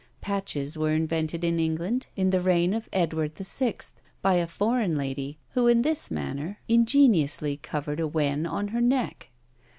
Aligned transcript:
Patches 0.19 0.75
were 0.79 0.95
invented 0.95 1.43
in 1.43 1.59
England 1.59 2.07
in 2.15 2.31
the 2.31 2.41
reign 2.41 2.73
of 2.73 2.89
Edward 2.91 3.37
VI. 3.37 3.75
by 4.23 4.33
a 4.33 4.47
foreign 4.47 4.97
lady, 4.97 5.37
who 5.49 5.67
in 5.67 5.83
this 5.83 6.09
manner 6.09 6.57
ingeniously 6.67 7.57
covered 7.57 7.99
a 7.99 8.07
wen 8.07 8.47
on 8.47 8.69
her 8.69 8.81
neck. 8.81 9.29